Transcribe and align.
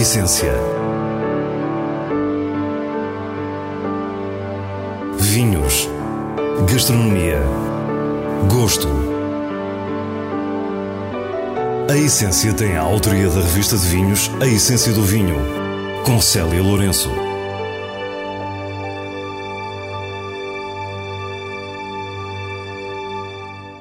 essência. 0.00 0.54
Vinhos. 5.18 5.90
Gastronomia. 6.72 7.42
Gosto. 8.50 8.88
A 11.90 11.96
Essência 11.98 12.54
tem 12.54 12.78
a 12.78 12.80
autoria 12.80 13.28
da 13.28 13.42
revista 13.42 13.76
de 13.76 13.86
vinhos 13.88 14.30
A 14.40 14.46
Essência 14.46 14.90
do 14.94 15.02
Vinho, 15.02 15.36
com 16.06 16.18
Célia 16.18 16.62
Lourenço. 16.62 17.10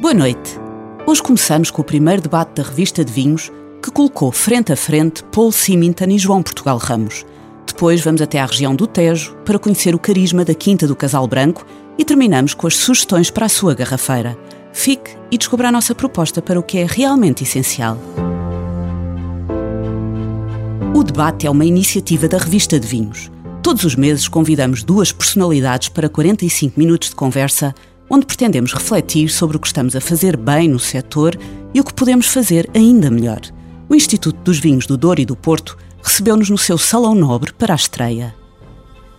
Boa 0.01 0.13
noite. 0.13 0.59
Hoje 1.07 1.23
começamos 1.23 1.71
com 1.71 1.81
o 1.81 1.85
primeiro 1.85 2.21
debate 2.21 2.55
da 2.55 2.63
revista 2.63 3.05
de 3.05 3.13
vinhos 3.13 3.49
que 3.81 3.91
colocou 3.91 4.31
frente 4.31 4.73
a 4.73 4.75
frente 4.75 5.23
Paul 5.25 5.51
Symington 5.51 6.05
e 6.09 6.17
João 6.17 6.43
Portugal 6.43 6.77
Ramos. 6.77 7.25
Depois 7.65 8.01
vamos 8.01 8.21
até 8.21 8.39
à 8.39 8.45
região 8.45 8.75
do 8.75 8.85
Tejo 8.85 9.35
para 9.45 9.59
conhecer 9.59 9.95
o 9.95 9.99
carisma 9.99 10.43
da 10.43 10.53
Quinta 10.53 10.85
do 10.85 10.95
Casal 10.95 11.25
Branco 11.27 11.65
e 11.97 12.03
terminamos 12.03 12.53
com 12.53 12.67
as 12.67 12.75
sugestões 12.75 13.29
para 13.29 13.45
a 13.45 13.49
sua 13.49 13.73
garrafeira. 13.73 14.37
Fique 14.73 15.11
e 15.31 15.37
descubra 15.37 15.69
a 15.69 15.71
nossa 15.71 15.95
proposta 15.95 16.41
para 16.41 16.59
o 16.59 16.63
que 16.63 16.77
é 16.77 16.85
realmente 16.85 17.43
essencial. 17.43 17.97
O 20.93 21.03
debate 21.03 21.47
é 21.47 21.49
uma 21.49 21.65
iniciativa 21.65 22.27
da 22.27 22.37
revista 22.37 22.79
de 22.79 22.87
vinhos. 22.87 23.31
Todos 23.63 23.83
os 23.83 23.95
meses 23.95 24.27
convidamos 24.27 24.83
duas 24.83 25.11
personalidades 25.11 25.89
para 25.89 26.09
45 26.09 26.77
minutos 26.77 27.09
de 27.09 27.15
conversa, 27.15 27.73
onde 28.09 28.25
pretendemos 28.25 28.73
refletir 28.73 29.29
sobre 29.29 29.55
o 29.55 29.59
que 29.59 29.67
estamos 29.67 29.95
a 29.95 30.01
fazer 30.01 30.35
bem 30.35 30.67
no 30.67 30.79
setor 30.79 31.37
e 31.73 31.79
o 31.79 31.83
que 31.83 31.93
podemos 31.93 32.27
fazer 32.27 32.69
ainda 32.73 33.09
melhor 33.09 33.39
o 33.89 33.95
Instituto 33.95 34.39
dos 34.43 34.59
Vinhos 34.59 34.85
do 34.85 34.95
Douro 34.95 35.19
e 35.19 35.25
do 35.25 35.35
Porto 35.35 35.75
recebeu-nos 36.03 36.49
no 36.49 36.57
seu 36.57 36.77
Salão 36.77 37.15
Nobre 37.15 37.51
para 37.51 37.73
a 37.73 37.75
estreia. 37.75 38.35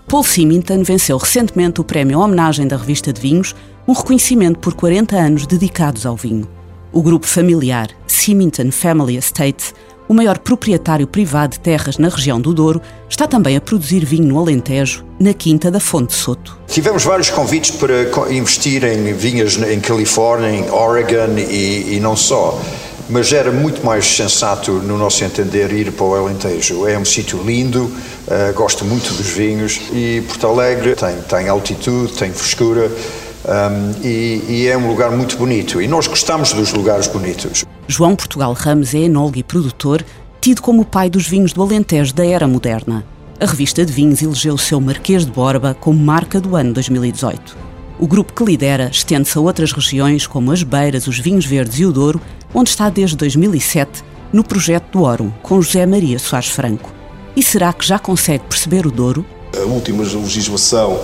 Paul 0.07 0.23
Symington 0.23 0.85
venceu 0.85 1.19
recentemente 1.19 1.81
o 1.81 1.85
prémio 1.85 2.21
Homenagem 2.21 2.69
da 2.69 2.77
Revista 2.77 3.13
de 3.13 3.21
Vinhos, 3.21 3.55
um 3.87 3.93
reconhecimento 3.93 4.61
por 4.61 4.75
40 4.75 5.17
anos 5.17 5.47
dedicados 5.47 6.07
ao 6.07 6.17
vinho. 6.17 6.49
O 6.93 7.03
grupo 7.03 7.27
familiar 7.27 7.89
Symington 8.07 8.71
Family 8.71 9.17
Estate, 9.17 9.73
o 10.09 10.15
maior 10.15 10.39
proprietário 10.39 11.07
privado 11.07 11.55
de 11.55 11.61
terras 11.61 11.99
na 11.99 12.09
região 12.09 12.41
do 12.41 12.55
Douro, 12.55 12.81
está 13.09 13.27
também 13.27 13.57
a 13.57 13.61
produzir 13.61 14.05
vinho 14.05 14.27
no 14.27 14.39
Alentejo, 14.39 15.05
na 15.19 15.33
Quinta 15.33 15.71
da 15.71 15.79
Fonte 15.79 16.13
Soto. 16.13 16.59
Tivemos 16.69 17.05
vários 17.05 17.31
convites 17.31 17.73
para 17.73 18.33
investir 18.33 18.85
em 18.85 19.13
vinhas 19.15 19.57
em 19.57 19.81
Califórnia, 19.81 20.51
em 20.51 20.71
Oregon 20.71 21.39
e, 21.39 21.97
e 21.97 22.01
não 22.01 22.17
só 22.17 22.61
mas 23.11 23.33
era 23.33 23.51
muito 23.51 23.85
mais 23.85 24.07
sensato, 24.07 24.73
no 24.73 24.97
nosso 24.97 25.25
entender, 25.25 25.73
ir 25.73 25.93
para 25.93 26.05
o 26.05 26.15
Alentejo. 26.15 26.87
É 26.87 26.99
um 26.99 27.05
sítio 27.05 27.43
lindo, 27.43 27.85
uh, 27.85 28.55
gosto 28.55 28.85
muito 28.85 29.13
dos 29.15 29.27
vinhos 29.29 29.81
e 29.93 30.23
Porto 30.27 30.47
Alegre 30.47 30.95
tem, 30.95 31.17
tem 31.23 31.49
altitude, 31.49 32.13
tem 32.13 32.33
frescura 32.33 32.91
um, 33.45 34.07
e, 34.07 34.45
e, 34.49 34.69
é 34.69 34.77
um 34.77 34.89
lugar 34.89 35.11
muito 35.11 35.37
bonito. 35.37 35.81
E 35.81 35.89
nós 35.89 36.07
gostamos 36.07 36.53
dos 36.53 36.73
lugares 36.73 37.07
bonitos. 37.07 37.65
João 37.89 38.15
Portugal 38.15 38.53
Ramos 38.53 38.95
é 38.95 38.99
enólogo 38.99 39.39
e 39.39 39.43
produtor, 39.43 40.05
tido 40.41 40.63
como 40.63 40.83
o 40.83 40.85
pai 40.85 41.11
dos 41.11 41.27
vinhos 41.27 41.53
do 41.53 41.63
Alentejo 41.63 42.15
da 42.15 42.25
era 42.25 42.47
moderna. 42.47 43.05
A 43.41 43.47
revista 43.47 43.85
de 43.85 43.93
vinhos 43.93 44.21
elegeu 44.23 44.55
o 44.55 44.59
seu 44.59 44.81
Marquês 44.81 45.25
de 45.25 45.33
Borba 45.33 45.75
como 45.75 45.99
marca 45.99 46.41
do 46.41 46.55
ano 46.55 46.75
2018. 46.75 47.70
O 48.01 48.07
grupo 48.07 48.33
que 48.33 48.43
lidera 48.43 48.89
estende-se 48.91 49.37
a 49.37 49.43
outras 49.43 49.73
regiões, 49.73 50.27
como 50.27 50.51
as 50.53 50.63
Beiras, 50.63 51.07
os 51.07 51.19
Vinhos 51.19 51.45
Verdes 51.45 51.81
e 51.81 51.85
o 51.85 51.93
Douro, 51.93 52.19
onde 52.55 52.71
está 52.71 52.89
desde 52.89 53.15
2007 53.15 54.03
no 54.33 54.43
projeto 54.43 54.91
do 54.93 55.03
Órum, 55.03 55.31
com 55.43 55.61
José 55.61 55.85
Maria 55.85 56.19
Soares 56.19 56.49
Franco. 56.49 56.91
E 57.37 57.43
será 57.43 57.71
que 57.75 57.87
já 57.87 57.99
consegue 57.99 58.45
perceber 58.45 58.87
o 58.87 58.91
Douro? 58.91 59.27
A 59.55 59.67
última 59.67 60.03
legislação 60.03 60.99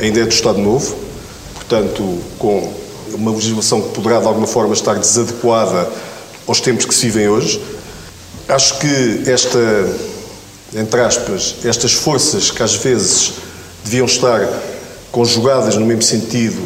ainda 0.00 0.20
é 0.20 0.24
do 0.24 0.30
Estado 0.30 0.58
Novo, 0.58 0.96
portanto, 1.56 2.18
com 2.38 2.72
uma 3.12 3.32
legislação 3.32 3.82
que 3.82 3.90
poderá 3.90 4.18
de 4.18 4.26
alguma 4.26 4.46
forma 4.46 4.72
estar 4.72 4.94
desadequada 4.94 5.90
aos 6.46 6.58
tempos 6.58 6.86
que 6.86 6.94
se 6.94 7.04
vivem 7.04 7.28
hoje. 7.28 7.62
Acho 8.48 8.78
que 8.78 9.30
esta, 9.30 9.58
entre 10.74 11.02
aspas, 11.02 11.56
estas 11.66 11.92
forças 11.92 12.50
que 12.50 12.62
às 12.62 12.76
vezes 12.76 13.34
deviam 13.84 14.06
estar 14.06 14.40
conjugadas 15.10 15.76
no 15.76 15.86
mesmo 15.86 16.02
sentido, 16.02 16.60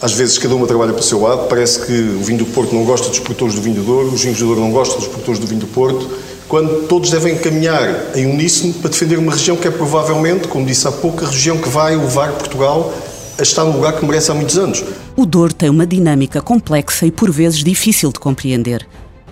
às 0.00 0.12
vezes 0.12 0.38
cada 0.38 0.54
uma 0.54 0.66
trabalha 0.66 0.92
para 0.92 1.00
o 1.00 1.04
seu 1.04 1.20
lado. 1.20 1.48
Parece 1.48 1.84
que 1.84 1.92
o 1.92 2.20
vinho 2.20 2.38
do 2.38 2.46
Porto 2.46 2.74
não 2.74 2.84
gosta 2.84 3.08
dos 3.08 3.18
produtores 3.18 3.54
do 3.54 3.60
vinho 3.60 3.76
do 3.76 3.82
Douro, 3.82 4.08
os 4.08 4.22
vinhos 4.22 4.38
do 4.38 4.46
Douro 4.46 4.60
não 4.60 4.70
gostam 4.70 4.98
dos 4.98 5.08
produtores 5.08 5.40
do 5.40 5.46
vinho 5.46 5.60
do 5.60 5.66
Porto, 5.66 6.08
quando 6.48 6.86
todos 6.86 7.10
devem 7.10 7.36
caminhar 7.36 8.16
em 8.16 8.26
uníssono 8.26 8.72
para 8.74 8.90
defender 8.90 9.18
uma 9.18 9.32
região 9.32 9.56
que 9.56 9.68
é 9.68 9.70
provavelmente, 9.70 10.48
como 10.48 10.64
disse 10.64 10.86
há 10.88 10.92
pouco, 10.92 11.24
a 11.24 11.28
região 11.28 11.58
que 11.58 11.68
vai 11.68 11.96
levar 11.96 12.32
Portugal 12.32 12.92
a 13.38 13.42
estar 13.42 13.64
no 13.64 13.72
lugar 13.72 13.92
que 13.92 14.04
merece 14.04 14.30
há 14.30 14.34
muitos 14.34 14.56
anos. 14.56 14.82
O 15.14 15.26
Douro 15.26 15.52
tem 15.52 15.68
uma 15.68 15.86
dinâmica 15.86 16.40
complexa 16.40 17.06
e 17.06 17.10
por 17.10 17.30
vezes 17.30 17.62
difícil 17.62 18.10
de 18.10 18.18
compreender. 18.18 18.86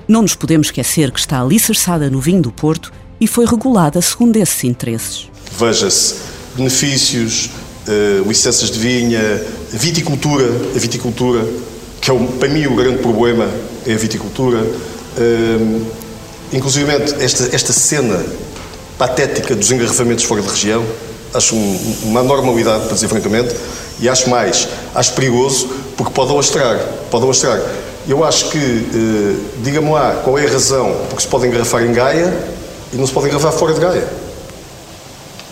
Não 0.07 0.23
nos 0.23 0.35
podemos 0.35 0.69
esquecer 0.69 1.11
que 1.11 1.19
está 1.19 1.41
alicerçada 1.41 2.11
no 2.11 2.21
vinho 2.21 2.43
do 2.43 2.53
Porto 2.53 2.93
e 3.21 3.27
foi 3.27 3.47
regulada 3.47 4.01
segundo 4.01 4.37
esses 4.37 4.63
interesses. 4.63 5.29
Veja-se 5.59 6.17
benefícios, 6.55 7.51
uh, 7.89 8.29
licenças 8.29 8.71
de 8.71 8.79
vinha, 8.79 9.43
viticultura, 9.71 10.47
a 10.75 10.79
viticultura, 10.79 11.47
que 12.01 12.11
é 12.11 12.15
o, 12.15 12.19
para 12.19 12.49
mim 12.49 12.67
o 12.67 12.75
grande 12.75 12.99
problema 12.99 13.49
é 13.87 13.93
a 13.93 13.97
viticultura. 13.97 14.59
Uh, 14.59 15.87
inclusive 16.53 16.91
esta, 17.21 17.55
esta 17.55 17.73
cena 17.73 18.25
patética 18.99 19.55
dos 19.55 19.71
engarrafamentos 19.71 20.25
fora 20.25 20.43
de 20.43 20.49
região, 20.49 20.85
acho 21.35 21.55
um, 21.55 21.97
uma 22.05 22.23
normalidade, 22.23 22.85
para 22.85 22.95
dizer 22.95 23.09
francamente, 23.09 23.55
e 24.01 24.09
acho 24.09 24.29
mais, 24.29 24.69
acho 24.95 25.13
perigoso, 25.15 25.69
porque 25.97 26.13
pode 26.13 26.31
alastrar, 26.33 26.79
pode 27.11 27.25
alastrar. 27.25 27.61
Eu 28.09 28.23
acho 28.25 28.51
que, 28.51 28.59
uh, 28.59 29.63
diga-me 29.63 29.91
lá, 29.91 30.21
qual 30.25 30.39
é 30.39 30.47
a 30.47 30.51
razão 30.51 30.95
porque 31.09 31.23
se 31.23 31.29
pode 31.29 31.47
engarrafar 31.47 31.83
em 31.83 31.93
Gaia 31.93 32.33
e 32.93 32.97
não 32.97 33.07
se 33.07 33.13
pode 33.13 33.27
engarrafar 33.27 33.53
fora 33.53 33.75
de 33.75 33.81
Gaia? 33.81 34.07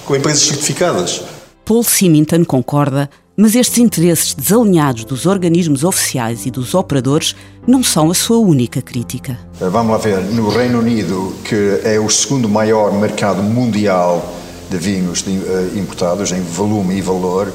Com 0.07 0.15
empresas 0.15 0.43
certificadas. 0.43 1.23
Paul 1.65 1.83
Symington 1.83 2.45
concorda, 2.45 3.09
mas 3.35 3.55
estes 3.55 3.79
interesses 3.79 4.35
desalinhados 4.35 5.05
dos 5.05 5.25
organismos 5.25 5.83
oficiais 5.83 6.45
e 6.45 6.51
dos 6.51 6.75
operadores 6.75 7.35
não 7.67 7.83
são 7.83 8.11
a 8.11 8.15
sua 8.15 8.37
única 8.39 8.83
crítica. 8.83 9.39
Eh, 9.59 9.69
vamos 9.71 9.93
lá 9.93 9.99
ver, 9.99 10.21
no 10.21 10.51
Reino 10.51 10.81
Unido, 10.81 11.35
que 11.43 11.81
é 11.83 11.99
o 11.99 12.11
segundo 12.11 12.51
maior 12.51 12.93
mercado 12.93 13.43
mundial 13.43 14.35
de 14.71 14.77
vinhos 14.77 15.25
eh, 15.27 15.79
importados 15.79 16.33
em 16.33 16.43
volume 16.43 16.99
e 16.99 17.01
valor, 17.01 17.51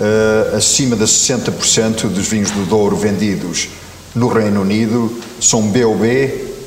eh, 0.00 0.56
acima 0.56 0.94
de 0.94 1.04
60% 1.04 2.08
dos 2.08 2.28
vinhos 2.28 2.52
do 2.52 2.64
Douro 2.64 2.96
vendidos 2.96 3.68
no 4.14 4.28
Reino 4.28 4.62
Unido 4.62 5.12
são 5.40 5.62
BOB 5.62 6.04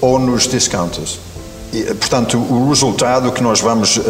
ou 0.01 0.19
nos 0.19 0.45
discounters. 0.45 1.19
Portanto, 1.99 2.37
o 2.37 2.67
resultado 2.67 3.31
que 3.31 3.41
nós 3.41 3.61
vamos 3.61 3.97
uh, 3.97 4.01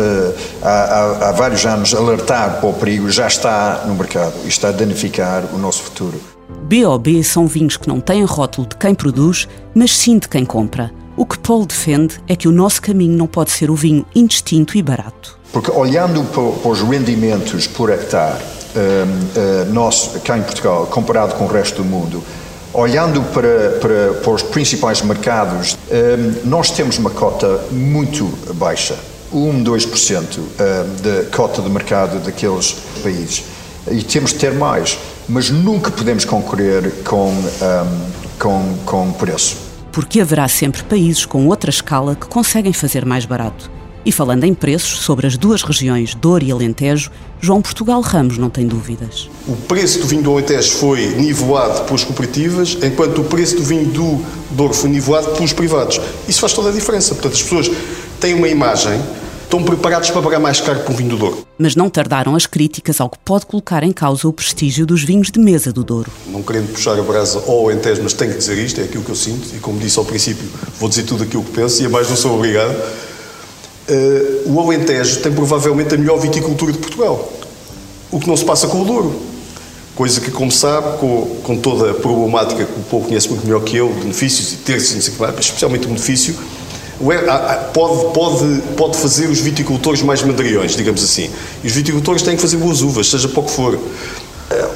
há, 0.64 1.30
há, 1.30 1.32
vários 1.32 1.66
anos 1.66 1.94
alertar 1.94 2.60
para 2.60 2.70
o 2.70 2.74
perigo 2.74 3.10
já 3.12 3.28
está 3.28 3.84
no 3.86 3.94
mercado 3.94 4.34
e 4.44 4.48
está 4.48 4.70
a 4.70 4.72
danificar 4.72 5.44
o 5.54 5.58
nosso 5.58 5.84
futuro. 5.84 6.20
BOB 6.64 7.24
são 7.24 7.46
vinhos 7.46 7.78
que 7.78 7.88
não 7.88 8.00
têm 8.00 8.24
rótulo 8.24 8.68
de 8.68 8.76
quem 8.78 8.96
produz, 8.96 9.48
mas 9.76 9.96
sim 9.96 10.18
de 10.18 10.28
quem 10.28 10.44
compra. 10.44 10.92
O 11.16 11.26
que 11.26 11.38
Paul 11.38 11.66
defende 11.66 12.20
é 12.28 12.36
que 12.36 12.48
o 12.48 12.52
nosso 12.52 12.82
caminho 12.82 13.16
não 13.16 13.28
pode 13.28 13.52
ser 13.52 13.70
o 13.70 13.76
vinho 13.76 14.06
indistinto 14.16 14.78
e 14.78 14.82
barato. 14.82 15.38
Porque 15.52 15.70
olhando 15.70 16.24
para 16.24 16.70
os 16.70 16.82
rendimentos 16.82 17.68
por 17.68 17.92
hectare, 17.92 18.42
uh, 18.42 19.68
uh, 19.68 19.74
nós, 19.74 20.12
cá 20.24 20.38
em 20.38 20.42
Portugal, 20.42 20.88
comparado 20.88 21.36
com 21.36 21.44
o 21.44 21.48
resto 21.48 21.84
do 21.84 21.88
mundo, 21.88 22.24
Olhando 22.74 23.22
para, 23.34 23.72
para, 23.82 24.14
para 24.14 24.32
os 24.32 24.42
principais 24.44 25.02
mercados, 25.02 25.78
um, 25.92 26.50
nós 26.50 26.72
temos 26.72 26.98
uma 26.98 27.10
cota 27.10 27.60
muito 27.70 28.26
baixa, 28.54 28.98
1, 29.32 29.64
2% 29.64 30.40
da 31.02 31.36
cota 31.36 31.62
de 31.62 31.70
mercado 31.70 32.20
daqueles 32.20 32.78
países. 33.04 33.44
E 33.90 34.02
temos 34.04 34.32
de 34.32 34.40
ter 34.40 34.54
mais, 34.54 34.98
mas 35.28 35.50
nunca 35.50 35.92
podemos 35.92 36.24
concorrer 36.24 37.04
com, 37.04 37.30
um, 37.30 38.12
com, 38.40 38.78
com 38.86 39.12
preço. 39.14 39.58
Porque 39.92 40.22
haverá 40.22 40.48
sempre 40.48 40.84
países 40.84 41.26
com 41.26 41.48
outra 41.48 41.70
escala 41.70 42.16
que 42.16 42.28
conseguem 42.28 42.72
fazer 42.72 43.06
mais 43.06 43.26
barato. 43.26 43.70
E 44.04 44.12
falando 44.12 44.46
em 44.46 44.54
preços, 44.54 45.02
sobre 45.02 45.28
as 45.28 45.38
duas 45.38 45.62
regiões, 45.62 46.16
Douro 46.16 46.44
e 46.44 46.52
Alentejo, 46.52 47.12
João 47.40 47.62
Portugal 47.62 48.02
Ramos 48.02 48.36
não 48.36 48.50
tem 48.50 48.66
dúvidas. 48.66 49.30
O 49.48 49.56
preço 49.56 50.00
do 50.00 50.08
vinho 50.08 50.24
do 50.24 50.32
Alentejo 50.32 50.72
foi 50.72 51.06
nivelado 51.10 51.84
pelas 51.84 52.04
cooperativas, 52.04 52.76
enquanto 52.82 53.22
o 53.22 53.24
preço 53.24 53.58
do 53.58 53.64
vinho 53.64 53.86
do 53.86 54.20
Douro 54.52 54.74
foi 54.74 54.90
nivelado 54.90 55.30
pelos 55.36 55.54
privados. 55.54 56.02
Isso 56.28 56.40
faz 56.40 56.52
toda 56.54 56.70
a 56.70 56.72
diferença. 56.72 57.14
Portanto, 57.14 57.34
as 57.34 57.44
pessoas 57.44 57.72
têm 58.20 58.34
uma 58.34 58.48
imagem, 58.48 59.00
estão 59.44 59.62
preparados 59.62 60.10
para 60.10 60.22
pagar 60.24 60.40
mais 60.40 60.60
caro 60.60 60.80
por 60.80 60.94
um 60.94 60.96
vinho 60.96 61.10
do 61.12 61.18
Douro. 61.18 61.46
Mas 61.60 61.76
não 61.76 61.88
tardaram 61.88 62.36
as 62.36 62.48
críticas 62.48 63.00
ao 63.00 63.08
que 63.08 63.20
pode 63.20 63.46
colocar 63.46 63.84
em 63.84 63.92
causa 63.92 64.28
o 64.28 64.34
prestígio 64.34 64.84
dos 64.84 65.04
vinhos 65.04 65.30
de 65.30 65.40
mesa 65.40 65.72
do 65.72 65.84
Douro. 65.84 66.10
Não 66.26 66.42
querendo 66.42 66.74
puxar 66.74 66.98
a 66.98 67.04
brasa 67.04 67.38
ao 67.48 67.66
Alentejo, 67.68 68.02
mas 68.02 68.14
tenho 68.14 68.32
que 68.32 68.40
dizer 68.40 68.58
isto, 68.58 68.82
é 68.82 68.86
aquilo 68.86 69.04
que 69.04 69.12
eu 69.12 69.16
sinto, 69.16 69.56
e 69.56 69.60
como 69.60 69.80
disse 69.80 70.00
ao 70.00 70.06
princípio, 70.06 70.50
vou 70.80 70.90
dizer 70.90 71.04
tudo 71.04 71.24
aquilo 71.24 71.44
que 71.44 71.52
penso, 71.52 71.84
e 71.84 71.86
a 71.86 71.90
mais 71.90 72.10
não 72.10 72.16
sou 72.16 72.36
obrigado 72.36 72.76
Uh, 73.90 74.52
o 74.54 74.60
Alentejo 74.60 75.22
tem 75.22 75.32
provavelmente 75.32 75.96
a 75.96 75.98
melhor 75.98 76.18
viticultura 76.20 76.72
de 76.72 76.78
Portugal. 76.78 77.32
O 78.12 78.20
que 78.20 78.28
não 78.28 78.38
se 78.38 78.46
passa 78.46 78.68
com 78.68 78.82
o 78.82 78.86
Douro. 78.86 79.16
Coisa 79.96 80.22
que, 80.22 80.32
como 80.32 80.52
sabe, 80.52 80.98
com, 81.00 81.38
com 81.44 81.58
toda 81.58 81.92
a 81.92 81.94
problemática 81.94 82.66
que 82.66 82.80
o 82.80 82.84
povo 82.84 83.08
conhece 83.08 83.28
muito 83.30 83.46
melhor 83.46 83.62
que 83.62 83.76
eu, 83.76 83.90
benefícios 83.90 84.54
e 84.54 84.56
terços, 84.58 84.96
não 84.96 85.02
sei 85.02 85.14
que 85.14 85.22
mais, 85.22 85.38
especialmente 85.40 85.86
o 85.86 85.88
benefício, 85.88 86.36
pode, 87.74 88.14
pode, 88.14 88.62
pode 88.78 88.98
fazer 88.98 89.28
os 89.28 89.40
viticultores 89.40 90.02
mais 90.02 90.24
mandriões, 90.24 90.76
digamos 90.76 91.04
assim. 91.04 91.30
E 91.64 91.68
os 91.68 91.74
viticultores 91.74 92.22
têm 92.22 92.36
que 92.36 92.42
fazer 92.42 92.58
boas 92.58 92.82
uvas, 92.82 93.10
seja 93.10 93.28
para 93.28 93.40
o 93.42 93.44
que 93.44 93.52
for. 93.52 93.80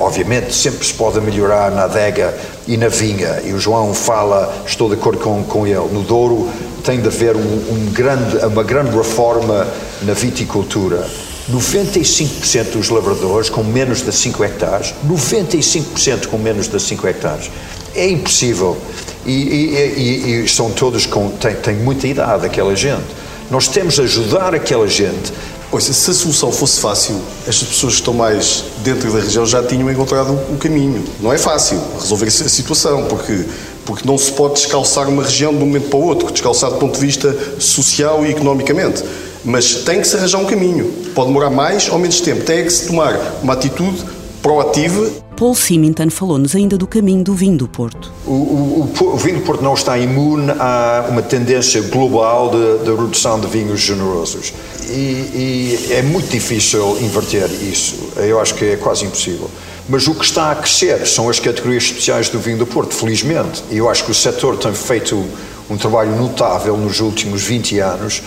Obviamente, 0.06 0.54
sempre 0.54 0.86
se 0.86 0.94
pode 0.94 1.20
melhorar 1.20 1.72
na 1.72 1.86
adega 1.86 2.32
e 2.68 2.78
na 2.78 2.90
vinha, 2.90 3.42
e 3.44 3.54
o 3.54 3.60
João 3.60 3.92
fala, 3.92 4.56
estou 4.64 4.88
de 4.88 4.94
acordo 4.94 5.18
com, 5.18 5.44
com 5.44 5.66
ele, 5.66 5.80
no 5.92 6.04
Douro 6.04 6.48
tem 6.84 7.02
de 7.02 7.08
haver 7.08 7.36
um, 7.36 7.40
um 7.40 7.90
grande, 7.92 8.38
uma 8.46 8.62
grande 8.62 8.96
reforma 8.96 9.66
na 10.04 10.14
viticultura. 10.14 11.10
95% 11.52 12.74
dos 12.74 12.90
lavradores 12.90 13.50
com 13.50 13.64
menos 13.64 14.04
de 14.04 14.12
5 14.12 14.44
hectares, 14.44 14.94
95% 15.10 16.28
com 16.28 16.38
menos 16.38 16.68
de 16.68 16.80
5 16.80 17.08
hectares. 17.08 17.50
É 17.96 18.08
impossível. 18.08 18.78
E, 19.26 19.32
e, 19.32 19.78
e, 19.98 20.44
e 20.44 20.48
são 20.48 20.70
todos 20.70 21.08
com. 21.08 21.30
Têm, 21.30 21.56
têm 21.56 21.76
muita 21.78 22.06
idade, 22.06 22.46
aquela 22.46 22.76
gente. 22.76 23.08
Nós 23.50 23.68
temos 23.68 23.96
de 23.96 24.02
ajudar 24.02 24.54
aquela 24.54 24.88
gente. 24.88 25.34
Pois, 25.72 25.84
se 25.84 26.12
a 26.12 26.14
solução 26.14 26.52
fosse 26.52 26.80
fácil, 26.80 27.20
estas 27.48 27.68
pessoas 27.68 27.94
que 27.94 28.02
estão 28.02 28.14
mais 28.14 28.64
dentro 28.84 29.12
da 29.12 29.20
região 29.20 29.46
já 29.46 29.64
tinham 29.64 29.90
encontrado 29.92 30.32
o 30.50 30.58
caminho. 30.58 31.04
Não 31.20 31.34
é 31.34 31.38
fácil 31.38 31.82
resolver 32.00 32.28
a 32.28 32.32
situação, 32.32 33.06
porque, 33.06 33.46
porque 33.86 34.08
não 34.08 34.18
se 34.18 34.32
pode 34.32 34.56
descalçar 34.56 35.10
uma 35.10 35.24
região 35.24 35.52
de 35.52 35.58
um 35.58 35.66
momento 35.66 35.90
para 35.90 36.00
o 36.00 36.04
outro, 36.04 36.32
descalçar 36.32 36.72
do 36.72 36.78
ponto 36.78 36.94
de 36.94 37.06
vista 37.06 37.36
social 37.60 38.26
e 38.26 38.32
economicamente. 38.32 39.04
Mas 39.44 39.76
tem 39.76 40.02
que 40.02 40.08
se 40.08 40.16
arranjar 40.16 40.40
um 40.40 40.46
caminho. 40.46 40.92
Pode 41.14 41.28
demorar 41.28 41.50
mais 41.50 41.90
ou 41.90 42.00
menos 42.00 42.22
tempo. 42.22 42.44
Tem 42.44 42.64
que 42.64 42.72
se 42.72 42.88
tomar 42.88 43.20
uma 43.44 43.54
atitude 43.54 44.04
proativa. 44.42 45.10
Paul 45.36 45.54
Symington 45.54 46.10
falou-nos 46.10 46.56
ainda 46.56 46.78
do 46.78 46.88
caminho 46.88 47.24
do 47.24 47.34
vinho 47.34 47.58
do 47.58 47.68
Porto. 47.68 48.12
O, 48.26 48.32
o, 48.32 48.94
o, 49.02 49.18
vinho 49.18 49.40
do 49.40 49.44
Porto 49.44 49.62
não 49.62 49.74
está 49.74 49.98
imune 49.98 50.52
a 50.52 51.08
uma 51.10 51.22
tendência 51.22 51.82
global 51.82 52.50
de, 52.50 52.86
de 52.86 52.96
redução 52.96 53.40
de 53.40 53.48
vinhos 53.48 53.82
generosos. 53.82 54.54
E, 54.90 54.94
e 54.94 55.90
é 55.92 56.02
muito 56.02 56.30
difícil 56.30 56.98
inverter 57.02 57.50
isso. 57.52 58.12
Eu 58.16 58.40
acho 58.40 58.56
que 58.56 58.66
é 58.66 58.76
quase 58.78 59.06
impossível. 59.06 59.50
Mas 59.90 60.08
o 60.08 60.16
que 60.16 60.24
está 60.24 60.52
a 60.52 60.56
crescer 60.56 61.06
são 61.06 61.30
as 61.30 61.40
categorias 61.40 61.84
especiais 61.84 62.30
do 62.30 62.40
vinho 62.40 62.58
do 62.58 62.66
Porto, 62.66 62.94
felizmente. 62.96 63.64
E 63.70 63.78
eu 63.78 63.90
acho 63.90 64.06
que 64.06 64.12
o 64.12 64.16
setor 64.16 64.58
tem 64.58 64.74
feito 64.74 65.22
um 65.70 65.78
trabalho 65.78 66.16
notável 66.16 66.78
nos 66.78 67.02
últimos 67.02 67.44
20 67.44 67.80
anos 67.80 68.22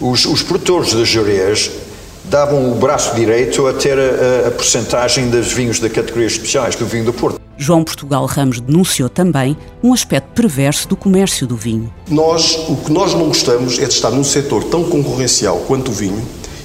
os, 0.00 0.26
os 0.26 0.42
produtores 0.42 0.90
de 0.90 1.04
Jerez 1.04 1.70
davam 2.28 2.72
o 2.72 2.74
braço 2.74 3.14
direito 3.14 3.66
a 3.66 3.72
ter 3.72 3.98
a, 3.98 4.48
a, 4.48 4.50
porcentagem 4.50 5.30
dos 5.30 5.52
vinhos 5.52 5.78
da 5.78 5.88
categoria 5.88 6.26
especiais, 6.26 6.74
do 6.74 6.86
vinho 6.86 7.04
do 7.04 7.12
Porto. 7.12 7.40
João 7.56 7.82
Portugal 7.82 8.26
Ramos 8.26 8.60
denunciou 8.60 9.08
também 9.08 9.56
um 9.82 9.92
aspecto 9.92 10.28
perverso 10.34 10.88
do 10.88 10.96
comércio 10.96 11.46
do 11.46 11.56
vinho. 11.56 11.92
Nós, 12.08 12.56
o 12.68 12.76
que 12.76 12.92
nós 12.92 13.14
não 13.14 13.28
gostamos 13.28 13.78
é 13.78 13.86
de 13.86 13.94
estar 13.94 14.10
num 14.10 14.24
setor 14.24 14.64
tão 14.64 14.84
concorrencial 14.84 15.58
quanto 15.66 15.90
o 15.90 15.94
vinho 15.94 16.22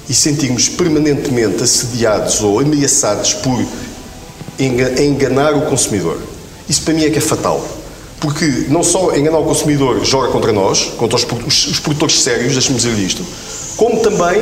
e 0.08 0.12
sentirmos 0.12 0.68
permanentemente 0.68 1.62
assediados 1.62 2.42
ou 2.42 2.60
ameaçados 2.60 3.34
por 3.34 3.64
enganar 4.58 5.54
o 5.54 5.62
consumidor. 5.62 6.18
Isso 6.68 6.82
para 6.82 6.94
mim 6.94 7.04
é 7.04 7.10
que 7.10 7.18
é 7.18 7.22
fatal 7.22 7.64
porque 8.22 8.66
não 8.68 8.84
só 8.84 9.16
enganar 9.16 9.38
o 9.38 9.44
consumidor 9.44 10.04
joga 10.04 10.28
contra 10.28 10.52
nós, 10.52 10.84
contra 10.96 11.16
os, 11.16 11.80
produtores 11.80 12.22
sérios, 12.22 12.52
deixe-me 12.52 12.76
dizer 12.76 12.96
isto, 12.96 13.26
como 13.76 14.00
também 14.00 14.40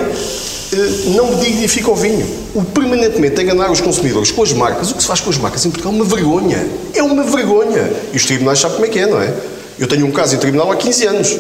não 1.15 1.35
dignifica 1.39 1.91
o 1.91 1.97
vinho. 1.97 2.27
O 2.55 2.65
permanentemente 2.65 3.41
enganar 3.41 3.71
os 3.71 3.81
consumidores 3.81 4.31
com 4.31 4.43
as 4.43 4.53
marcas, 4.53 4.91
o 4.91 4.95
que 4.95 5.03
se 5.03 5.09
faz 5.09 5.21
com 5.21 5.31
as 5.31 5.39
marcas 5.39 5.65
em 5.67 5.71
Portugal 5.71 5.93
é 5.93 5.97
uma 5.97 6.05
vergonha. 6.05 6.67
É 6.95 7.03
uma 7.03 7.23
vergonha. 7.25 7.91
E 8.13 8.17
os 8.17 8.25
tribunais 8.25 8.59
sabem 8.59 8.77
como 8.77 8.87
é 8.87 8.91
que 8.91 8.99
é, 8.99 9.07
não 9.07 9.21
é? 9.21 9.35
Eu 9.79 9.89
tenho 9.89 10.07
um 10.07 10.11
caso 10.11 10.37
em 10.37 10.39
tribunal 10.39 10.71
há 10.71 10.77
15 10.77 11.07
anos. 11.07 11.39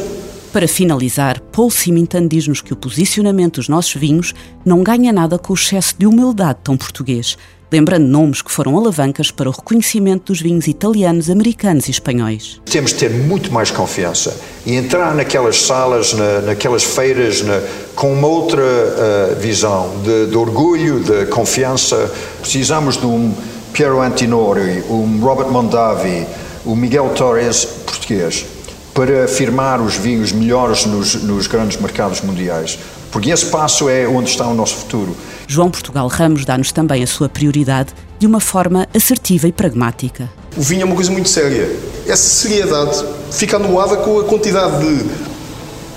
Para 0.52 0.66
finalizar, 0.66 1.40
Paul 1.52 1.70
Symington 1.70 2.26
diz-nos 2.26 2.60
que 2.60 2.72
o 2.72 2.76
posicionamento 2.76 3.56
dos 3.56 3.68
nossos 3.68 3.94
vinhos 3.94 4.34
não 4.64 4.82
ganha 4.82 5.12
nada 5.12 5.38
com 5.38 5.52
o 5.52 5.56
excesso 5.56 5.94
de 5.96 6.06
humildade 6.06 6.58
tão 6.64 6.76
português 6.76 7.36
lembrando 7.72 8.06
nomes 8.06 8.42
que 8.42 8.50
foram 8.50 8.76
alavancas 8.76 9.30
para 9.30 9.48
o 9.48 9.52
reconhecimento 9.52 10.32
dos 10.32 10.40
vinhos 10.40 10.66
italianos, 10.66 11.30
americanos 11.30 11.88
e 11.88 11.90
espanhóis. 11.90 12.60
Temos 12.64 12.92
de 12.92 12.98
ter 12.98 13.10
muito 13.10 13.52
mais 13.52 13.70
confiança 13.70 14.36
e 14.66 14.74
entrar 14.74 15.14
naquelas 15.14 15.60
salas, 15.62 16.12
na, 16.12 16.40
naquelas 16.40 16.82
feiras, 16.82 17.42
na, 17.42 17.60
com 17.94 18.12
uma 18.12 18.26
outra 18.26 18.62
uh, 18.62 19.40
visão 19.40 19.92
de, 20.04 20.26
de, 20.26 20.36
orgulho, 20.36 21.00
de 21.00 21.26
confiança. 21.26 22.12
Precisamos 22.40 22.96
de 22.96 23.06
um 23.06 23.32
Piero 23.72 24.00
Antinori, 24.00 24.82
um 24.90 25.20
Robert 25.20 25.48
Mondavi, 25.48 26.26
o 26.64 26.74
Miguel 26.74 27.10
Torres 27.14 27.64
português 27.64 28.44
para 28.92 29.24
afirmar 29.24 29.80
os 29.80 29.96
vinhos 29.96 30.32
melhores 30.32 30.84
nos, 30.84 31.14
nos 31.14 31.46
grandes 31.46 31.80
mercados 31.80 32.20
mundiais. 32.20 32.78
Porque 33.10 33.30
esse 33.30 33.46
passo 33.46 33.88
é 33.88 34.06
onde 34.06 34.30
está 34.30 34.46
o 34.46 34.54
nosso 34.54 34.76
futuro. 34.76 35.16
João 35.52 35.68
Portugal 35.68 36.06
Ramos 36.06 36.44
dá-nos 36.44 36.70
também 36.70 37.02
a 37.02 37.06
sua 37.08 37.28
prioridade 37.28 37.92
de 38.20 38.24
uma 38.24 38.38
forma 38.38 38.86
assertiva 38.94 39.48
e 39.48 39.52
pragmática. 39.52 40.30
O 40.56 40.60
vinho 40.60 40.82
é 40.82 40.84
uma 40.84 40.94
coisa 40.94 41.10
muito 41.10 41.28
séria. 41.28 41.68
Essa 42.06 42.28
seriedade 42.28 43.04
fica 43.32 43.56
anuada 43.56 43.96
com 43.96 44.20
a 44.20 44.24
quantidade 44.26 44.78
de, 44.78 45.10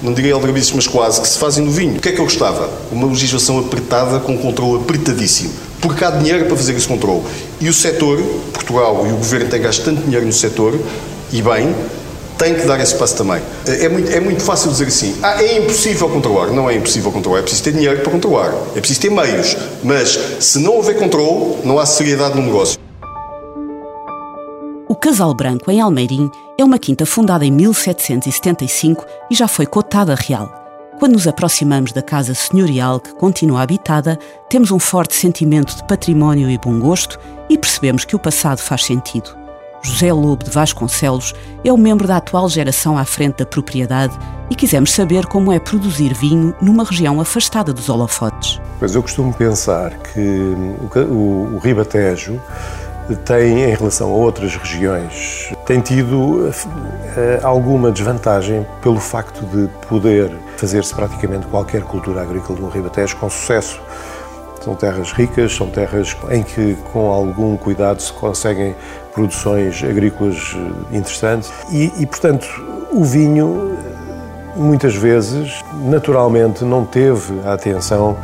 não 0.01 0.11
diria 0.11 0.33
aldrabices, 0.33 0.71
mas 0.71 0.87
quase, 0.87 1.21
que 1.21 1.27
se 1.27 1.37
fazem 1.37 1.63
no 1.63 1.69
vinho. 1.69 1.97
O 1.97 1.99
que 1.99 2.09
é 2.09 2.11
que 2.13 2.19
eu 2.19 2.25
gostava? 2.25 2.67
Uma 2.91 3.05
legislação 3.05 3.59
apertada, 3.59 4.19
com 4.21 4.33
um 4.33 4.37
controle 4.39 4.81
apertadíssimo. 4.81 5.53
Porque 5.79 6.03
há 6.03 6.09
dinheiro 6.09 6.45
para 6.47 6.57
fazer 6.57 6.73
esse 6.73 6.87
controle. 6.87 7.21
E 7.61 7.69
o 7.69 7.73
setor, 7.75 8.19
Portugal 8.51 9.05
e 9.05 9.11
o 9.11 9.17
Governo 9.17 9.51
têm 9.51 9.61
gasto 9.61 9.83
tanto 9.85 10.01
dinheiro 10.01 10.25
no 10.25 10.33
setor, 10.33 10.73
e 11.31 11.43
bem, 11.43 11.75
tem 12.37 12.55
que 12.55 12.65
dar 12.65 12.79
esse 12.79 12.95
passo 12.95 13.15
também. 13.15 13.41
É 13.65 13.89
muito, 13.89 14.11
é 14.11 14.19
muito 14.19 14.43
fácil 14.43 14.71
dizer 14.71 14.87
assim, 14.87 15.15
ah, 15.21 15.41
é 15.41 15.57
impossível 15.57 16.09
controlar. 16.09 16.47
Não 16.47 16.69
é 16.69 16.75
impossível 16.75 17.11
controlar, 17.11 17.39
é 17.39 17.41
preciso 17.41 17.63
ter 17.63 17.73
dinheiro 17.73 18.01
para 18.01 18.11
controlar, 18.11 18.53
é 18.75 18.79
preciso 18.79 19.01
ter 19.01 19.11
meios. 19.11 19.55
Mas 19.83 20.19
se 20.39 20.59
não 20.59 20.73
houver 20.73 20.97
controle, 20.97 21.57
não 21.63 21.79
há 21.79 21.85
seriedade 21.85 22.35
no 22.35 22.41
negócio. 22.41 22.77
O 24.87 24.95
Casal 24.95 25.33
Branco, 25.33 25.71
em 25.71 25.81
Almeirim, 25.81 26.29
é 26.57 26.63
uma 26.63 26.77
quinta 26.77 27.05
fundada 27.05 27.45
em 27.45 27.51
1775 27.51 29.05
e 29.31 29.35
já 29.35 29.47
foi 29.47 29.65
cotada 29.65 30.13
real. 30.13 30.63
Quando 30.99 31.13
nos 31.13 31.27
aproximamos 31.27 31.91
da 31.91 32.01
casa 32.01 32.33
senhorial 32.33 32.99
que 32.99 33.13
continua 33.15 33.61
habitada, 33.61 34.19
temos 34.49 34.71
um 34.71 34.79
forte 34.79 35.15
sentimento 35.15 35.75
de 35.75 35.83
património 35.85 36.49
e 36.49 36.57
bom 36.57 36.79
gosto 36.79 37.19
e 37.49 37.57
percebemos 37.57 38.05
que 38.05 38.15
o 38.15 38.19
passado 38.19 38.59
faz 38.59 38.85
sentido. 38.85 39.42
José 39.83 40.13
Lobo 40.13 40.45
de 40.45 40.49
Vasconcelos 40.49 41.33
é 41.63 41.71
o 41.71 41.77
membro 41.77 42.07
da 42.07 42.17
atual 42.17 42.47
geração 42.47 42.97
à 42.97 43.03
frente 43.03 43.37
da 43.37 43.45
propriedade 43.45 44.17
e 44.49 44.55
quisemos 44.55 44.93
saber 44.93 45.25
como 45.25 45.51
é 45.51 45.59
produzir 45.59 46.13
vinho 46.13 46.55
numa 46.61 46.85
região 46.85 47.19
afastada 47.19 47.73
dos 47.73 47.89
holofotes. 47.89 48.61
Pois 48.79 48.95
eu 48.95 49.01
costumo 49.01 49.33
pensar 49.33 49.91
que 49.97 50.55
o, 50.95 51.59
Ribatejo 51.61 52.41
tem, 53.25 53.63
em 53.63 53.75
relação 53.75 54.09
a 54.09 54.13
outras 54.13 54.55
regiões, 54.55 55.51
tem 55.65 55.81
tido 55.81 56.49
eh, 57.17 57.39
alguma 57.43 57.91
desvantagem 57.91 58.65
pelo 58.81 58.99
facto 58.99 59.45
de 59.47 59.67
poder 59.87 60.31
fazer-se 60.55 60.95
praticamente 60.95 61.45
qualquer 61.47 61.83
cultura 61.83 62.21
agrícola 62.21 62.57
no 62.57 62.69
Ribatejo 62.69 63.17
com 63.17 63.29
sucesso. 63.29 63.81
São 64.61 64.75
terras 64.75 65.11
ricas, 65.11 65.53
são 65.53 65.69
terras 65.69 66.15
em 66.29 66.41
que, 66.41 66.77
com 66.93 67.11
algum 67.11 67.57
cuidado, 67.57 68.01
se 68.01 68.13
conseguem 68.13 68.73
produções 69.13 69.83
agrícolas 69.83 70.55
eh, 70.55 70.97
interessantes. 70.97 71.51
E, 71.71 71.91
e, 71.97 72.05
portanto, 72.05 72.47
o 72.91 73.03
vinho, 73.03 73.77
muitas 74.55 74.95
vezes, 74.95 75.63
naturalmente, 75.85 76.63
não 76.63 76.85
teve 76.85 77.39
a 77.45 77.53
atenção 77.53 78.17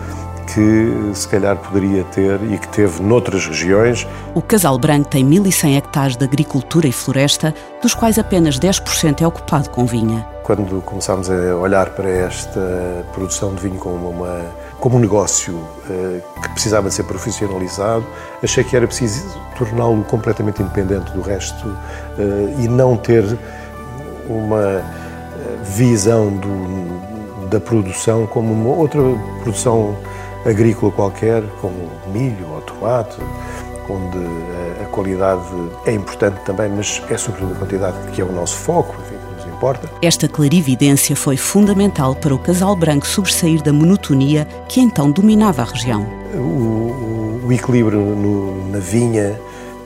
que 0.54 1.12
se 1.14 1.28
calhar 1.28 1.56
poderia 1.58 2.04
ter 2.06 2.42
e 2.52 2.58
que 2.58 2.68
teve 2.70 3.02
noutras 3.04 3.46
regiões. 3.46 4.08
O 4.34 4.42
Casal 4.42 4.78
Branco 4.80 5.10
tem 5.10 5.24
1.100 5.24 5.78
hectares 5.78 6.18
de 6.18 6.26
agricultura 6.26 6.88
e 6.88 6.92
floresta, 6.92 7.54
dos 7.82 7.94
quais 7.94 8.18
apenas 8.18 8.60
10% 8.60 9.22
é 9.22 9.28
ocupado 9.28 9.70
com 9.70 9.86
vinha. 9.86 10.26
Quando 10.44 10.82
começámos 10.82 11.30
a 11.30 11.56
olhar 11.56 11.92
para 11.92 12.10
esta 12.10 13.06
produção 13.14 13.54
de 13.54 13.62
vinho 13.62 13.78
como 13.78 14.10
uma 14.10 14.42
como 14.80 14.98
um 14.98 15.00
negócio 15.00 15.56
uh, 15.56 16.42
que 16.42 16.50
precisava 16.50 16.88
de 16.88 16.96
ser 16.96 17.04
profissionalizado, 17.04 18.06
achei 18.42 18.64
que 18.64 18.76
era 18.76 18.88
preciso 18.88 19.38
torná-lo 19.58 20.04
completamente 20.06 20.62
independente 20.62 21.12
do 21.12 21.22
resto 21.22 21.68
uh, 21.68 22.62
e 22.62 22.68
não 22.68 22.96
ter 22.96 23.38
uma 24.30 24.62
eh, 24.62 24.84
visão 25.64 26.30
do, 26.30 27.48
da 27.50 27.60
produção 27.60 28.28
como 28.28 28.54
uma 28.54 28.76
outra 28.76 29.02
produção 29.42 29.98
agrícola 30.46 30.92
qualquer, 30.92 31.44
como 31.60 31.90
milho 32.14 32.48
ou 32.54 32.62
tomate, 32.62 33.18
onde 33.90 34.18
a, 34.80 34.84
a 34.84 34.86
qualidade 34.88 35.42
é 35.86 35.94
importante 35.94 36.40
também, 36.46 36.70
mas 36.70 37.02
é 37.10 37.18
sobretudo 37.18 37.54
a 37.54 37.56
quantidade 37.56 37.98
que 38.12 38.22
é 38.22 38.24
o 38.24 38.32
nosso 38.32 38.56
foco. 38.56 38.96
Enfim, 39.02 39.19
porta. 39.60 39.90
Esta 40.02 40.28
clarividência 40.28 41.16
foi 41.16 41.38
fundamental 41.38 42.16
para 42.16 42.34
o 42.34 42.40
casal 42.40 42.76
branco 42.76 43.06
sobressair 43.06 43.62
da 43.62 43.74
monotonia 43.74 44.48
que 44.68 44.80
então 44.80 45.12
dominava 45.12 45.62
a 45.62 45.66
região. 45.66 46.08
O, 46.34 46.38
o, 46.38 47.42
o 47.48 47.54
equilíbrio 47.54 48.00
no, 48.00 48.70
na 48.70 48.80
vinha 48.80 49.40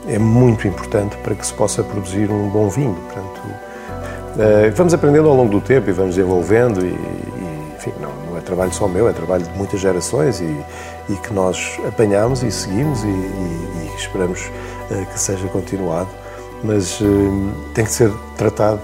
é 0.06 0.18
muito 0.18 0.68
importante 0.68 1.16
para 1.18 1.34
que 1.34 1.46
se 1.46 1.52
possa 1.52 1.82
produzir 1.82 2.30
um 2.30 2.48
bom 2.48 2.68
vinho. 2.68 2.94
Portanto, 2.94 3.40
uh, 3.40 4.74
vamos 4.74 4.94
aprendendo 4.94 5.28
ao 5.28 5.34
longo 5.34 5.50
do 5.50 5.60
tempo 5.60 5.88
e 5.88 5.92
vamos 5.92 6.14
desenvolvendo 6.14 6.84
e, 6.84 6.90
e 6.90 7.74
enfim, 7.76 7.92
não, 8.00 8.10
não, 8.30 8.38
é 8.38 8.40
trabalho 8.40 8.72
só 8.72 8.86
meu, 8.86 9.08
é 9.08 9.12
trabalho 9.12 9.44
de 9.44 9.56
muitas 9.56 9.80
gerações 9.80 10.40
e, 10.40 10.56
e 11.08 11.16
que 11.16 11.32
nós 11.32 11.78
apanhamos 11.86 12.42
e 12.42 12.50
seguimos 12.50 13.02
e, 13.02 13.08
e 13.08 13.92
esperamos 13.96 14.50
uh, 14.90 15.06
que 15.06 15.18
seja 15.18 15.46
continuado, 15.48 16.08
mas 16.62 17.00
uh, 17.00 17.50
tem 17.74 17.84
que 17.84 17.92
ser 17.92 18.12
tratado 18.36 18.80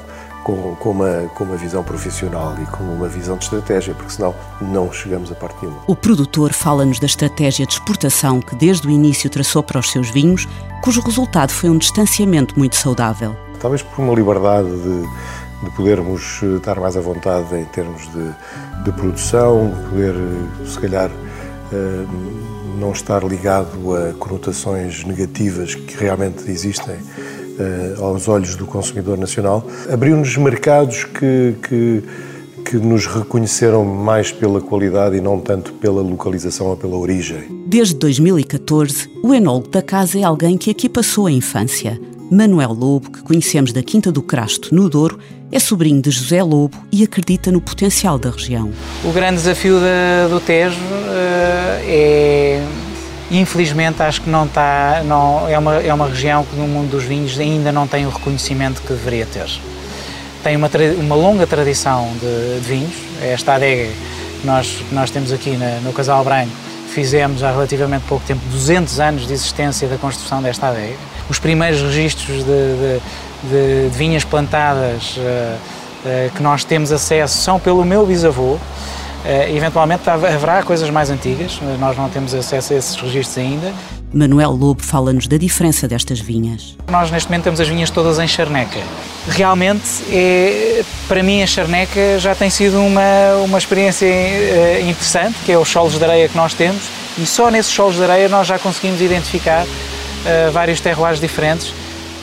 com, 0.57 0.75
com, 0.77 0.91
uma, 0.91 1.31
com 1.35 1.45
uma 1.45 1.57
visão 1.57 1.83
profissional 1.83 2.55
e 2.61 2.67
com 2.67 2.85
uma 2.85 3.09
visão 3.09 3.37
de 3.37 3.45
estratégia, 3.45 3.95
porque 3.95 4.13
senão 4.13 4.35
não 4.61 4.93
chegamos 4.93 5.31
a 5.31 5.35
parte 5.35 5.57
nenhuma. 5.63 5.83
O 5.87 5.95
produtor 5.95 6.53
fala-nos 6.53 6.99
da 6.99 7.07
estratégia 7.07 7.67
de 7.67 7.73
exportação 7.75 8.41
que 8.41 8.55
desde 8.57 8.87
o 8.87 8.91
início 8.91 9.31
traçou 9.31 9.63
para 9.63 9.79
os 9.79 9.91
seus 9.91 10.11
vinhos, 10.11 10.49
cujo 10.83 11.01
resultado 11.01 11.51
foi 11.51 11.71
um 11.71 11.79
distanciamento 11.79 12.59
muito 12.59 12.77
saudável. 12.77 13.37
Talvez 13.61 13.83
por 13.83 14.03
uma 14.03 14.15
liberdade 14.15 14.69
de, 14.69 15.65
de 15.65 15.71
podermos 15.77 16.41
eh, 16.43 16.57
estar 16.57 16.81
mais 16.81 16.97
à 16.97 17.01
vontade 17.01 17.55
em 17.55 17.65
termos 17.67 18.03
de, 18.11 18.85
de 18.85 18.93
produção, 18.93 19.73
poder, 19.91 20.15
se 20.67 20.79
calhar, 20.79 21.11
não 22.79 22.93
estar 22.93 23.23
ligado 23.23 23.95
a 23.95 24.13
conotações 24.15 25.05
negativas 25.05 25.75
que 25.75 25.97
realmente 25.97 26.51
existem 26.51 26.97
aos 27.99 28.29
olhos 28.29 28.57
do 28.57 28.67
consumidor 28.67 29.19
nacional, 29.19 29.67
abriu-nos 29.93 30.37
mercados 30.37 31.05
que, 31.05 31.55
que, 31.69 32.03
que 32.65 32.77
nos 32.77 33.07
reconheceram 33.07 33.85
mais 33.85 34.33
pela 34.33 34.61
qualidade 34.61 35.17
e 35.17 35.21
não 35.21 35.39
tanto 35.39 35.73
pela 35.75 36.03
localização 36.03 36.69
ou 36.69 36.77
pela 36.77 36.97
origem. 36.97 37.45
Desde 37.67 37.95
2014, 37.95 39.11
o 39.23 39.35
enólogo 39.35 39.69
da 39.69 39.83
casa 39.83 40.19
é 40.19 40.23
alguém 40.23 40.57
que 40.57 40.71
aqui 40.71 40.89
passou 40.89 41.27
a 41.27 41.33
infância. 41.33 42.01
Manuel 42.31 42.73
Lobo, 42.73 43.11
que 43.11 43.23
conhecemos 43.23 43.73
da 43.73 43.83
Quinta 43.83 44.13
do 44.13 44.23
Crasto, 44.23 44.73
no 44.73 44.89
Douro, 44.89 45.19
é 45.51 45.59
sobrinho 45.59 46.01
de 46.01 46.11
José 46.11 46.43
Lobo 46.43 46.77
e 46.93 47.03
acredita 47.03 47.51
no 47.51 47.61
potencial 47.61 48.19
da 48.19 48.31
região. 48.31 48.71
O 49.05 49.13
grande 49.13 49.37
desafio 49.37 49.75
do 50.29 50.39
Tejo 50.39 50.77
uh, 50.77 51.83
é 51.89 52.63
Infelizmente 53.31 54.03
acho 54.03 54.23
que 54.23 54.29
não 54.29 54.45
está, 54.45 55.03
não, 55.05 55.49
é, 55.49 55.57
uma, 55.57 55.77
é 55.77 55.95
uma 55.95 56.09
região 56.09 56.45
que 56.45 56.57
no 56.57 56.67
mundo 56.67 56.91
dos 56.91 57.05
vinhos 57.05 57.39
ainda 57.39 57.71
não 57.71 57.87
tem 57.87 58.05
o 58.05 58.11
reconhecimento 58.11 58.83
que 58.83 58.89
deveria 58.93 59.25
ter. 59.25 59.49
Tem 60.43 60.57
uma, 60.57 60.69
uma 60.99 61.15
longa 61.15 61.47
tradição 61.47 62.11
de, 62.15 62.61
de 62.61 62.67
vinhos, 62.67 62.95
esta 63.23 63.55
adega 63.55 63.91
que 64.41 64.47
nós, 64.47 64.67
que 64.67 64.95
nós 64.95 65.11
temos 65.11 65.33
aqui 65.33 65.51
na, 65.51 65.79
no 65.81 65.93
Casal 65.93 66.25
Branco, 66.25 66.51
fizemos 66.91 67.45
há 67.45 67.53
relativamente 67.53 68.05
pouco 68.09 68.25
tempo 68.27 68.41
200 68.51 68.99
anos 68.99 69.27
de 69.27 69.33
existência 69.33 69.87
da 69.87 69.97
construção 69.97 70.43
desta 70.43 70.69
adega. 70.69 70.97
Os 71.29 71.39
primeiros 71.39 71.81
registros 71.81 72.39
de, 72.39 72.45
de, 72.45 73.01
de, 73.45 73.91
de 73.91 73.97
vinhas 73.97 74.25
plantadas 74.25 75.17
uh, 75.17 75.21
uh, 75.21 76.31
que 76.35 76.43
nós 76.43 76.65
temos 76.65 76.91
acesso 76.91 77.39
são 77.39 77.61
pelo 77.61 77.85
meu 77.85 78.05
bisavô, 78.05 78.59
eventualmente 79.51 80.09
haverá 80.09 80.63
coisas 80.63 80.89
mais 80.91 81.11
antigas, 81.11 81.61
nós 81.79 81.97
não 81.97 82.09
temos 82.09 82.35
acesso 82.35 82.73
a 82.73 82.77
esses 82.77 82.97
registros 82.97 83.39
ainda. 83.39 83.73
Manuel 84.13 84.51
Lobo 84.51 84.83
fala-nos 84.83 85.29
da 85.29 85.37
diferença 85.37 85.87
destas 85.87 86.19
vinhas. 86.19 86.77
Nós 86.91 87.11
neste 87.11 87.29
momento 87.29 87.45
temos 87.45 87.61
as 87.61 87.69
vinhas 87.69 87.91
todas 87.91 88.19
em 88.19 88.27
charneca. 88.27 88.81
Realmente, 89.29 90.03
é, 90.11 90.83
para 91.07 91.23
mim, 91.23 91.43
a 91.43 91.47
charneca 91.47 92.19
já 92.19 92.35
tem 92.35 92.51
sido 92.51 92.81
uma, 92.81 93.35
uma 93.45 93.59
experiência 93.59 94.09
uh, 94.09 94.89
interessante, 94.89 95.37
que 95.45 95.53
é 95.53 95.59
os 95.59 95.69
solos 95.69 95.97
de 95.97 96.05
areia 96.05 96.29
que 96.29 96.37
nós 96.37 96.55
temos, 96.55 96.83
e 97.17 97.25
só 97.25 97.51
nesses 97.51 97.73
solos 97.73 97.97
de 97.97 98.03
areia 98.03 98.29
nós 98.29 98.49
já 98.49 98.59
conseguimos 98.59 99.01
identificar 99.01 99.65
uh, 99.65 100.51
vários 100.51 100.81
terroirs 100.81 101.21
diferentes 101.21 101.73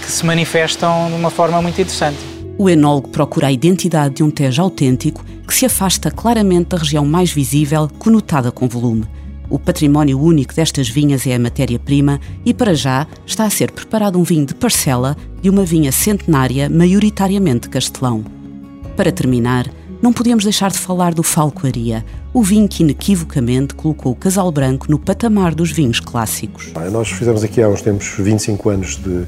que 0.01 0.11
se 0.11 0.25
manifestam 0.25 1.07
de 1.07 1.15
uma 1.15 1.29
forma 1.29 1.61
muito 1.61 1.79
interessante. 1.79 2.17
O 2.57 2.69
enólogo 2.69 3.09
procura 3.09 3.47
a 3.47 3.51
identidade 3.51 4.15
de 4.15 4.23
um 4.23 4.31
tejo 4.31 4.61
autêntico 4.61 5.23
que 5.47 5.55
se 5.55 5.65
afasta 5.65 6.11
claramente 6.11 6.69
da 6.69 6.77
região 6.77 7.05
mais 7.05 7.31
visível, 7.31 7.89
conotada 7.97 8.51
com 8.51 8.67
volume. 8.67 9.05
O 9.49 9.57
património 9.57 10.19
único 10.19 10.53
destas 10.53 10.89
vinhas 10.89 11.25
é 11.25 11.33
a 11.33 11.39
matéria-prima 11.39 12.19
e, 12.45 12.53
para 12.53 12.75
já, 12.75 13.07
está 13.25 13.45
a 13.45 13.49
ser 13.49 13.71
preparado 13.71 14.19
um 14.19 14.23
vinho 14.23 14.45
de 14.45 14.53
parcela 14.53 15.15
de 15.41 15.49
uma 15.49 15.63
vinha 15.63 15.91
centenária, 15.91 16.69
maioritariamente 16.69 17.69
castelão. 17.69 18.25
Para 18.97 19.11
terminar, 19.11 19.65
não 20.01 20.13
podíamos 20.13 20.43
deixar 20.43 20.69
de 20.69 20.77
falar 20.77 21.13
do 21.13 21.23
Falcoaria, 21.23 22.05
o 22.33 22.43
vinho 22.43 22.67
que 22.67 22.83
inequivocamente 22.83 23.73
colocou 23.73 24.11
o 24.11 24.15
Casal 24.15 24.51
Branco 24.51 24.85
no 24.89 24.99
patamar 24.99 25.55
dos 25.55 25.71
vinhos 25.71 25.99
clássicos. 25.99 26.71
Nós 26.91 27.09
fizemos 27.09 27.43
aqui 27.43 27.61
há 27.61 27.67
uns 27.67 27.81
tempos 27.81 28.13
25 28.17 28.69
anos 28.69 28.95
de, 28.97 29.23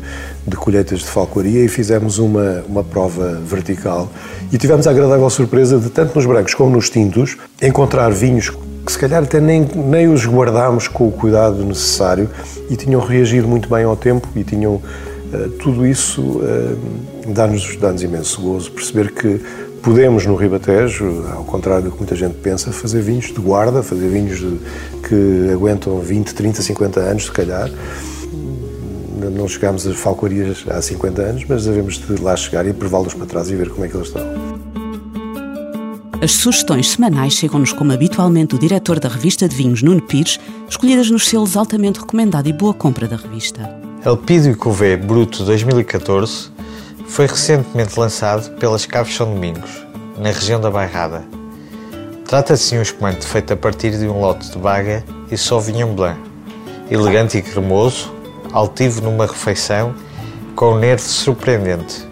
de 0.48 0.56
colheitas 0.56 1.00
de 1.00 1.06
Falcoaria 1.06 1.66
e 1.66 1.68
fizemos 1.68 2.20
uma, 2.20 2.64
uma 2.68 2.84
prova 2.84 3.42
vertical 3.46 4.12
e 4.52 4.58
tivemos 4.58 4.86
a 4.86 4.92
agradável 4.92 5.30
surpresa 5.30 5.80
de, 5.80 5.90
tanto 5.90 6.16
nos 6.16 6.26
brancos 6.26 6.54
como 6.54 6.70
nos 6.70 6.90
tintos, 6.90 7.38
encontrar 7.62 8.12
vinhos 8.12 8.52
que 8.86 8.92
se 8.92 8.98
calhar 8.98 9.24
até 9.24 9.40
nem, 9.40 9.68
nem 9.76 10.08
os 10.08 10.26
guardámos 10.26 10.88
com 10.88 11.08
o 11.08 11.12
cuidado 11.12 11.64
necessário 11.64 12.30
e 12.70 12.76
tinham 12.76 13.02
reagido 13.02 13.48
muito 13.48 13.70
bem 13.70 13.84
ao 13.84 13.96
tempo 13.96 14.28
e 14.36 14.44
tinham 14.44 14.76
uh, 14.76 15.50
tudo 15.60 15.86
isso 15.86 16.22
uh, 16.22 16.78
dá-nos 17.28 17.76
dá 17.76 17.92
imenso 17.92 18.42
gozo 18.42 18.72
perceber 18.72 19.12
que 19.12 19.42
Podemos, 19.82 20.26
no 20.26 20.36
Ribatejo, 20.36 21.26
ao 21.34 21.44
contrário 21.44 21.86
do 21.86 21.92
que 21.92 21.98
muita 21.98 22.16
gente 22.16 22.36
pensa, 22.36 22.72
fazer 22.72 23.02
vinhos 23.02 23.28
de 23.28 23.40
guarda, 23.40 23.82
fazer 23.82 24.10
vinhos 24.10 24.40
de, 24.40 24.60
que 25.08 25.52
aguentam 25.52 26.00
20, 26.00 26.34
30, 26.34 26.62
50 26.62 27.00
anos, 27.00 27.26
se 27.26 27.32
calhar. 27.32 27.70
Não 29.36 29.48
chegámos 29.48 29.86
às 29.88 29.96
falcorias 29.96 30.66
há 30.70 30.82
50 30.82 31.22
anos, 31.22 31.46
mas 31.48 31.66
devemos 31.66 31.98
de 31.98 32.22
lá 32.22 32.36
chegar 32.36 32.66
e 32.68 32.74
prová-los 32.74 33.14
para 33.14 33.26
trás 33.26 33.50
e 33.50 33.56
ver 33.56 33.70
como 33.70 33.86
é 33.86 33.88
que 33.88 33.96
eles 33.96 34.08
estão. 34.08 34.24
As 36.22 36.32
sugestões 36.32 36.92
semanais 36.92 37.34
chegam-nos 37.34 37.72
como 37.72 37.94
habitualmente 37.94 38.56
o 38.56 38.60
diretor 38.60 39.00
da 39.00 39.08
revista 39.08 39.48
de 39.48 39.56
vinhos, 39.56 39.82
Nuno 39.82 40.02
Pires, 40.02 40.38
escolhidas 40.70 41.10
nos 41.10 41.28
selos 41.28 41.56
altamente 41.56 42.02
recomendado 42.02 42.48
e 42.50 42.54
boa 42.54 42.74
compra 42.74 43.08
da 43.08 43.16
revista. 43.16 43.70
Elpidio 44.06 44.58
Cuvée 44.58 44.98
Bruto 44.98 45.44
2014 45.44 46.52
foi 47.10 47.25
recentemente 47.25 48.00
lançado 48.00 48.51
pelas 48.58 48.86
Caves 48.86 49.16
São 49.16 49.34
Domingos, 49.34 49.84
na 50.18 50.30
região 50.30 50.62
da 50.62 50.70
Bairrada. 50.70 51.25
Trata-se 52.25 52.70
de 52.70 52.78
um 52.78 52.82
espumante 52.84 53.25
feito 53.25 53.51
a 53.51 53.58
partir 53.58 53.98
de 53.98 54.08
um 54.08 54.22
lote 54.22 54.50
de 54.51 54.58
baga 54.60 55.04
e 55.30 55.36
Sauvignon 55.36 55.94
Blanc, 55.96 56.20
elegante 56.89 57.39
e 57.39 57.42
cremoso, 57.42 58.13
altivo 58.54 59.01
numa 59.01 59.25
refeição, 59.25 59.94
com 60.56 60.74
um 60.74 60.80
nervo 60.80 61.01
surpreendente. 61.01 62.08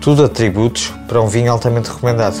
Tudo 0.00 0.24
atributos 0.24 0.92
para 1.08 1.20
um 1.20 1.26
vinho 1.26 1.50
altamente 1.50 1.90
recomendado. 1.90 2.38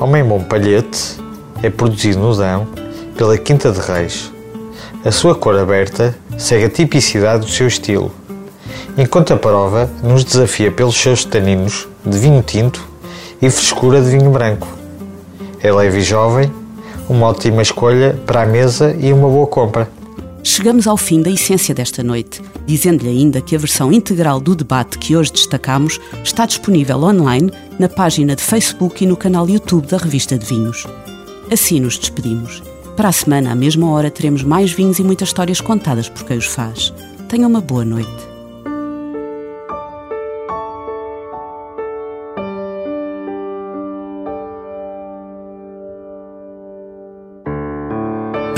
Homem 0.00 0.24
Bom 0.24 0.42
Palhete 0.42 1.18
é 1.62 1.70
produzido 1.70 2.18
no 2.18 2.36
Dão 2.36 2.66
pela 3.16 3.38
Quinta 3.38 3.70
de 3.70 3.80
Reis. 3.80 4.32
A 5.04 5.12
sua 5.12 5.36
cor 5.36 5.56
aberta 5.56 6.16
segue 6.36 6.64
a 6.64 6.70
tipicidade 6.70 7.46
do 7.46 7.50
seu 7.50 7.68
estilo 7.68 8.12
enquanto 8.98 9.32
a 9.32 9.36
prova 9.36 9.88
nos 10.02 10.24
desafia 10.24 10.72
pelos 10.72 10.96
seus 10.96 11.24
taninos 11.24 11.86
de 12.04 12.18
vinho 12.18 12.42
tinto 12.42 12.84
e 13.40 13.48
frescura 13.48 14.02
de 14.02 14.10
vinho 14.10 14.30
branco. 14.32 14.66
É 15.60 15.72
leve 15.72 15.98
e 15.98 16.02
jovem, 16.02 16.52
uma 17.08 17.28
ótima 17.28 17.62
escolha 17.62 18.20
para 18.26 18.42
a 18.42 18.46
mesa 18.46 18.94
e 18.98 19.12
uma 19.12 19.28
boa 19.28 19.46
compra. 19.46 19.88
Chegamos 20.42 20.88
ao 20.88 20.96
fim 20.96 21.22
da 21.22 21.30
essência 21.30 21.74
desta 21.74 22.02
noite, 22.02 22.42
dizendo-lhe 22.66 23.08
ainda 23.08 23.40
que 23.40 23.54
a 23.54 23.58
versão 23.58 23.92
integral 23.92 24.40
do 24.40 24.56
debate 24.56 24.98
que 24.98 25.16
hoje 25.16 25.32
destacamos 25.32 26.00
está 26.24 26.44
disponível 26.44 26.98
online 27.02 27.52
na 27.78 27.88
página 27.88 28.34
de 28.34 28.42
Facebook 28.42 29.04
e 29.04 29.06
no 29.06 29.16
canal 29.16 29.48
YouTube 29.48 29.86
da 29.86 29.98
Revista 29.98 30.36
de 30.36 30.46
Vinhos. 30.46 30.86
Assim 31.52 31.80
nos 31.80 31.96
despedimos. 31.98 32.62
Para 32.96 33.10
a 33.10 33.12
semana, 33.12 33.52
à 33.52 33.54
mesma 33.54 33.90
hora, 33.92 34.10
teremos 34.10 34.42
mais 34.42 34.72
vinhos 34.72 34.98
e 34.98 35.04
muitas 35.04 35.28
histórias 35.28 35.60
contadas 35.60 36.08
por 36.08 36.24
quem 36.24 36.38
os 36.38 36.46
faz. 36.46 36.92
Tenha 37.28 37.46
uma 37.46 37.60
boa 37.60 37.84
noite. 37.84 38.37